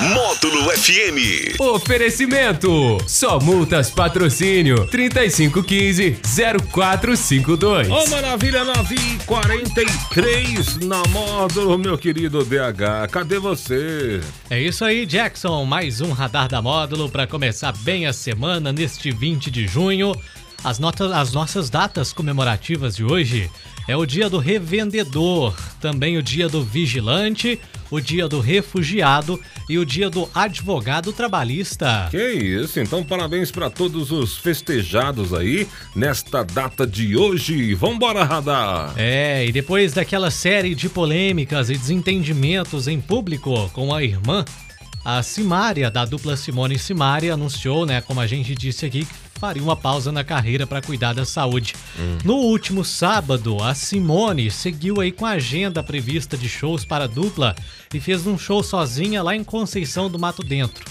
[0.00, 1.58] Módulo FM.
[1.58, 2.98] Oferecimento.
[3.06, 6.18] Só multas patrocínio 3515
[6.70, 7.88] 0452.
[7.88, 13.08] Ô, maravilha, 9h43 na módulo, meu querido DH.
[13.10, 14.20] Cadê você?
[14.50, 15.64] É isso aí, Jackson.
[15.64, 20.14] Mais um radar da módulo para começar bem a semana neste 20 de junho.
[20.62, 23.50] As, notas, as nossas datas comemorativas de hoje
[23.88, 29.78] é o dia do revendedor, também o dia do vigilante, o dia do refugiado e
[29.78, 32.08] o dia do advogado trabalhista.
[32.10, 37.74] Que isso, então parabéns para todos os festejados aí nesta data de hoje.
[37.74, 38.92] Vambora, radar!
[38.96, 44.44] É, e depois daquela série de polêmicas e desentendimentos em público com a irmã,
[45.08, 49.14] a Simária, da dupla Simone e Simária, anunciou, né, como a gente disse aqui, que
[49.38, 51.76] faria uma pausa na carreira para cuidar da saúde.
[51.96, 52.18] Hum.
[52.24, 57.06] No último sábado, a Simone seguiu aí com a agenda prevista de shows para a
[57.06, 57.54] dupla
[57.94, 60.84] e fez um show sozinha lá em Conceição do Mato Dentro,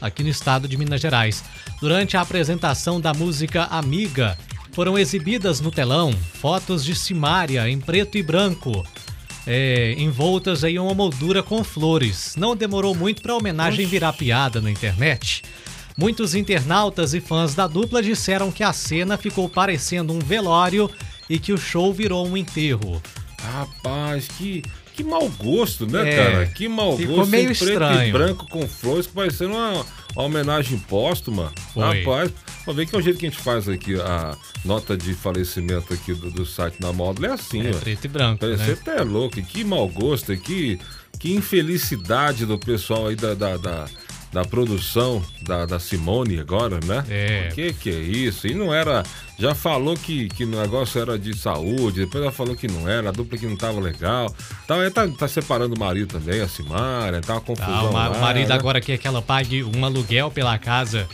[0.00, 1.44] aqui no estado de Minas Gerais.
[1.80, 4.36] Durante a apresentação da música Amiga,
[4.72, 8.84] foram exibidas no telão fotos de Simária em preto e branco.
[9.46, 12.34] É, envoltas aí em uma moldura com flores.
[12.36, 15.42] Não demorou muito para a homenagem virar piada na internet.
[15.96, 20.90] Muitos internautas e fãs da dupla disseram que a cena ficou parecendo um velório
[21.28, 23.02] e que o show virou um enterro.
[23.42, 24.62] Rapaz, que,
[24.94, 26.46] que mau gosto, né, é, cara?
[26.46, 27.30] Que mau ficou gosto.
[27.30, 28.08] meio preto estranho.
[28.08, 31.52] e branco com flores, parecendo uma, uma homenagem póstuma.
[31.72, 32.00] Foi.
[32.00, 32.32] Rapaz,
[32.64, 35.92] pra ver que é o jeito que a gente faz aqui a nota de falecimento
[35.92, 37.78] aqui do, do site na módulo é assim, é, ó.
[37.78, 38.78] preto e branco, Parece né?
[38.80, 39.40] até louco.
[39.42, 40.78] Que mau gosto aqui.
[41.18, 43.86] Que infelicidade do pessoal aí da, da, da
[44.32, 47.04] da produção da, da Simone agora, né?
[47.08, 47.48] É.
[47.50, 48.46] O que que é isso?
[48.46, 49.02] E não era.
[49.38, 53.08] Já falou que, que o negócio era de saúde, depois ela falou que não era,
[53.08, 54.32] a dupla que não tava legal.
[54.66, 57.90] Tá, tá, tá separando o marido também, a Simária, tá uma confusão.
[57.90, 58.54] Tá, o, o marido né?
[58.54, 61.08] agora quer que ela pague um aluguel pela casa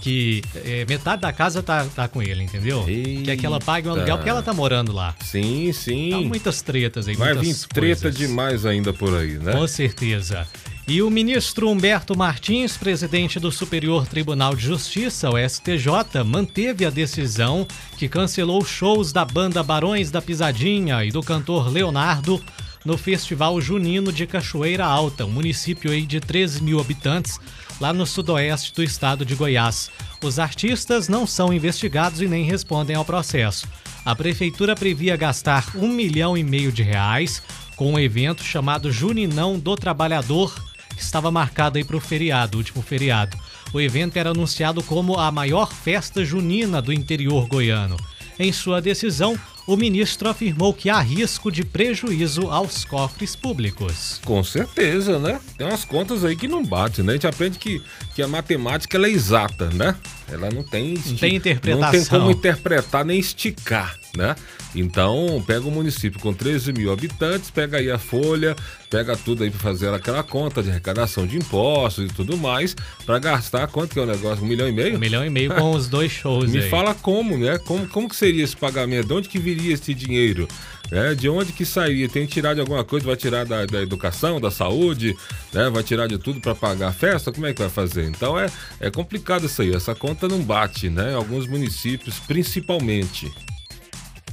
[0.00, 2.84] que é, metade da casa tá, tá com ele, entendeu?
[2.88, 3.22] Eita.
[3.24, 5.14] Quer que ela pague um aluguel porque ela tá morando lá.
[5.20, 6.12] Sim, sim.
[6.12, 8.18] Há muitas tretas aí, Vai vir muitas treta coisas.
[8.18, 9.52] demais ainda por aí, né?
[9.52, 10.46] Com certeza.
[10.88, 16.90] E o ministro Humberto Martins, presidente do Superior Tribunal de Justiça, o STJ, manteve a
[16.90, 17.64] decisão
[17.96, 22.42] que cancelou shows da banda Barões da Pisadinha e do cantor Leonardo
[22.84, 27.38] no Festival Junino de Cachoeira Alta, um município aí de 13 mil habitantes,
[27.80, 29.90] lá no sudoeste do estado de Goiás.
[30.22, 33.66] Os artistas não são investigados e nem respondem ao processo.
[34.04, 37.42] A prefeitura previa gastar um milhão e meio de reais
[37.76, 40.54] com um evento chamado Juninão do Trabalhador,
[40.94, 43.38] que estava marcado aí para o feriado, último feriado.
[43.72, 47.96] O evento era anunciado como a maior festa junina do interior goiano.
[48.40, 54.18] Em sua decisão, o ministro afirmou que há risco de prejuízo aos cofres públicos.
[54.24, 55.38] Com certeza, né?
[55.58, 57.12] Tem umas contas aí que não batem, né?
[57.12, 57.82] A gente aprende que,
[58.14, 59.94] que a matemática é exata, né?
[60.26, 61.92] Ela não tem, Não tem interpretação.
[61.92, 64.34] Não tem como interpretar nem esticar, né?
[64.74, 68.56] Então, pega um município com 13 mil habitantes, pega aí a folha,
[68.88, 73.18] pega tudo aí para fazer aquela conta de arrecadação de impostos e tudo mais, para
[73.18, 74.44] gastar quanto que é o negócio?
[74.44, 74.96] Um milhão e meio?
[74.96, 76.68] Um milhão e meio com os dois shows Me aí.
[76.68, 77.58] fala como, né?
[77.58, 79.08] Como, como que seria esse pagamento?
[79.08, 80.46] De onde que viria esse dinheiro?
[80.90, 81.14] né?
[81.14, 82.08] De onde que sairia?
[82.08, 83.06] Tem que tirar de alguma coisa?
[83.06, 85.16] Vai tirar da, da educação, da saúde,
[85.52, 85.70] né?
[85.70, 87.32] Vai tirar de tudo para pagar a festa?
[87.32, 88.04] Como é que vai fazer?
[88.04, 88.46] Então é,
[88.80, 89.72] é complicado isso aí.
[89.72, 91.14] Essa conta não bate, né?
[91.14, 93.32] Alguns municípios, principalmente.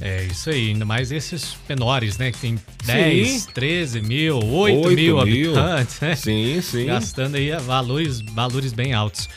[0.00, 2.30] É isso aí, ainda mais esses menores, né?
[2.30, 3.48] Que tem 10, Sim.
[3.52, 5.20] 13 mil, 8, Oito mil, mil.
[5.20, 6.14] habitantes, né?
[6.14, 6.86] Sim, sim.
[6.86, 9.28] Gastando aí valores, valores bem altos.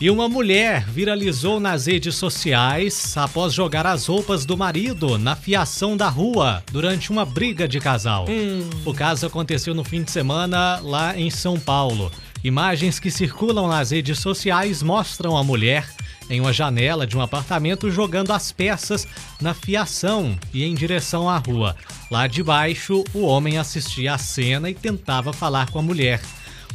[0.00, 5.94] E uma mulher viralizou nas redes sociais após jogar as roupas do marido na fiação
[5.94, 8.24] da rua durante uma briga de casal.
[8.84, 12.10] O caso aconteceu no fim de semana lá em São Paulo.
[12.42, 15.86] Imagens que circulam nas redes sociais mostram a mulher
[16.30, 19.06] em uma janela de um apartamento jogando as peças
[19.40, 21.76] na fiação e em direção à rua.
[22.10, 26.20] Lá de baixo, o homem assistia à cena e tentava falar com a mulher.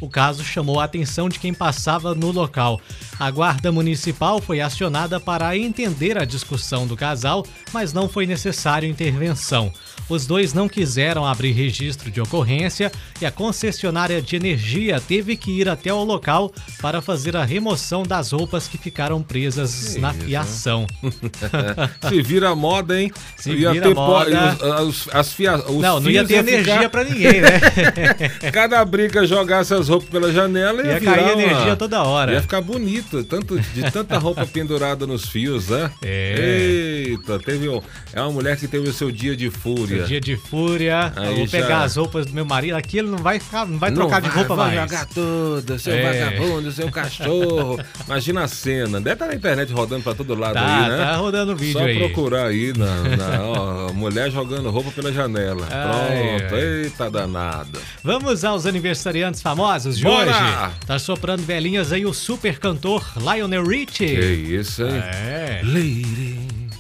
[0.02, 2.82] O caso chamou a atenção de quem passava no local.
[3.20, 8.90] A guarda municipal foi acionada para entender a discussão do casal, mas não foi necessário
[8.90, 9.72] intervenção.
[10.08, 15.50] Os dois não quiseram abrir registro de ocorrência e a concessionária de energia teve que
[15.50, 16.52] ir até o local
[16.82, 20.26] para fazer a remoção das roupas que ficaram presas Que na isso, né?
[20.26, 20.86] fiação.
[22.08, 23.12] Se vira moda, hein?
[23.38, 24.58] Se vira po- moda.
[24.84, 27.60] os- as fia- os Não, não ia ter energia ficar- pra ninguém, né?
[28.54, 32.34] Cada briga jogasse as roupas pela janela ia, Ia virar cair uma- energia toda hora.
[32.34, 35.92] Ia ficar bonito, tanto, de tanta roupa pendurada nos fios, né?
[36.04, 37.06] É.
[37.10, 37.82] Eita, teve um,
[38.14, 40.04] é uma mulher que teve o seu dia de fúria.
[40.04, 43.18] Dia de fúria, Aí vou já- pegar as roupas do meu marido, aqui ele não
[43.20, 44.90] vai ficar, não vai Não trocar de roupa vai mais.
[44.90, 46.04] jogar tudo, seu É.
[46.30, 47.80] vagabundo, seu cachorro.
[48.08, 49.00] Imagina a cena.
[49.00, 50.98] Deve estar na internet rodando pra todo lado Tá, aí, né?
[50.98, 51.98] tá rodando o vídeo Só aí.
[52.00, 55.68] procurar aí na, na- ó, mulher jogando roupa pela janela.
[55.70, 56.62] Ai, Pronto, ai.
[56.84, 57.80] eita danada.
[58.04, 60.32] Vamos aos aniversariantes famosos de Bora!
[60.32, 60.76] hoje.
[60.86, 64.56] Tá soprando velhinhas aí o super cantor Lionel Que Richie.
[64.56, 64.94] isso, hein?
[64.96, 65.62] É.
[65.64, 66.35] Lady.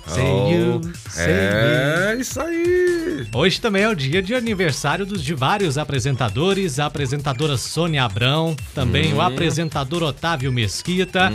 [0.07, 0.23] Say
[0.53, 3.25] you, say é, isso aí.
[3.33, 8.55] Hoje também é o dia de aniversário dos de vários apresentadores, a apresentadora Sônia Abrão,
[8.73, 9.17] também Hum.
[9.17, 11.31] o apresentador Otávio Mesquita,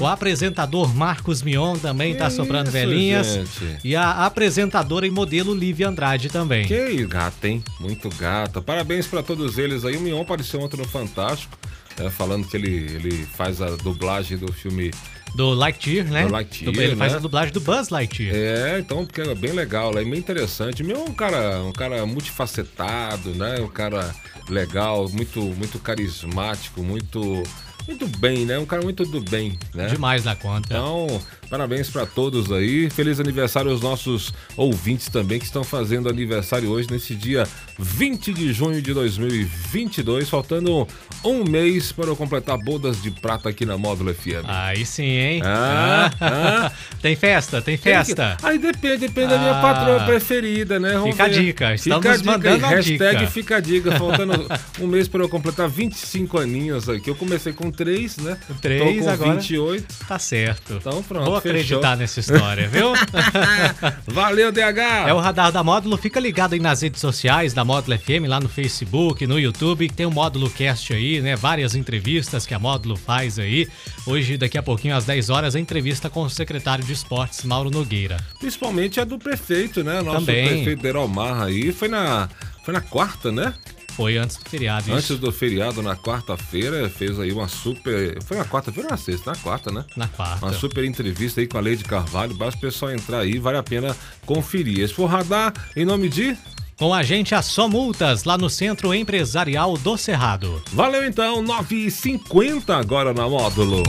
[0.00, 3.78] o apresentador Marcos Mion também tá Que soprando isso, velhinhas, gente?
[3.82, 6.64] e a apresentadora e modelo Lívia Andrade também.
[6.66, 7.62] Que gata, hein?
[7.80, 8.62] Muito gata.
[8.62, 9.96] Parabéns pra todos eles aí.
[9.96, 11.56] O Mion apareceu ontem no Fantástico,
[11.98, 14.90] né, falando que ele, ele faz a dublagem do filme
[15.34, 16.26] Do Lightyear, né?
[16.26, 17.18] Do Lightyear, Ele faz né?
[17.18, 18.34] a dublagem do Buzz Lightyear.
[18.34, 20.84] É, então, porque é bem legal, é bem interessante.
[20.84, 23.60] Meu é um cara, um cara multifacetado, né?
[23.60, 24.14] Um cara
[24.48, 27.42] legal, muito, muito carismático, muito,
[27.86, 28.58] muito bem, né?
[28.58, 29.86] Um cara muito do bem, né?
[29.86, 30.66] Demais da conta.
[30.70, 31.20] Então,
[31.50, 32.88] parabéns pra todos aí.
[32.90, 37.46] Feliz aniversário aos nossos ouvintes também que estão fazendo aniversário hoje nesse dia
[37.78, 40.86] 20 de junho de 2022, faltando
[41.24, 44.44] um mês para eu completar bodas de prata aqui na Módulo FM.
[44.46, 45.42] Aí sim, hein?
[45.44, 46.72] Ah, ah.
[47.02, 48.36] Tem festa, tem festa.
[48.42, 49.60] Aí depende, depende da minha Ah.
[49.60, 50.92] patroa preferida, né?
[50.92, 51.40] Vamos Fica a ver.
[51.44, 52.72] dica, estamos fica a dica mandando aí.
[52.72, 53.30] a Hashtag dica.
[53.30, 53.92] fica a dica.
[53.98, 54.46] Faltando
[54.80, 57.10] um mês para eu completar 25 aninhos aqui.
[57.10, 58.36] Eu comecei com 3, né?
[58.60, 59.94] Três, Tô com agora- 28.
[60.06, 60.74] Tá certo.
[60.74, 61.96] Então pronto, Vou acreditar fechou.
[61.96, 62.92] nessa história, viu?
[64.06, 65.08] Valeu, DH!
[65.08, 65.96] É o Radar da Módulo.
[65.96, 69.88] Fica ligado aí nas redes sociais da Módulo FM, lá no Facebook, no YouTube.
[69.88, 71.36] Tem o Módulo Cast aí, né?
[71.36, 73.68] Várias entrevistas que a Módulo faz aí.
[74.06, 77.70] Hoje, daqui a pouquinho, às 10 horas, a entrevista com o secretário de Esportes, Mauro
[77.70, 78.16] Nogueira.
[78.38, 80.00] Principalmente a do prefeito, né?
[80.02, 80.46] Nosso Também.
[80.48, 81.72] prefeito Deromar aí.
[81.72, 82.28] Foi na,
[82.64, 83.54] foi na quarta, né?
[83.96, 84.92] Foi antes do feriado, isso.
[84.92, 88.22] Antes do feriado, na quarta-feira, fez aí uma super.
[88.24, 89.30] Foi na quarta-feira ou na sexta?
[89.32, 89.84] Na quarta, né?
[89.96, 90.46] Na quarta.
[90.46, 92.34] Uma super entrevista aí com a Lady Carvalho.
[92.34, 94.80] Basta o pessoal entrar aí, vale a pena conferir.
[94.80, 96.36] Esse for radar em nome de.
[96.76, 100.62] Com a gente, a Só Multas, lá no Centro Empresarial do Cerrado.
[100.72, 103.82] Valeu então, 9h50 agora na módulo.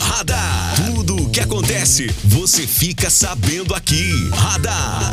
[0.00, 0.74] Radar.
[0.86, 4.12] Tudo o que acontece, você fica sabendo aqui.
[4.30, 5.12] Radar.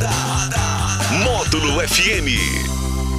[1.23, 2.80] Módulo FM.